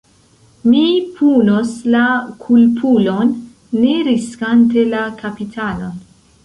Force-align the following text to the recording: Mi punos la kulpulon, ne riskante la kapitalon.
Mi 0.69 0.79
punos 1.17 1.75
la 1.97 2.01
kulpulon, 2.47 3.37
ne 3.85 3.95
riskante 4.11 4.89
la 4.97 5.09
kapitalon. 5.25 6.07